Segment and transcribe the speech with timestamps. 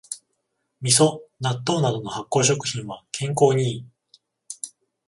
[0.81, 3.85] みそ、納豆などの発酵食品は健康にいい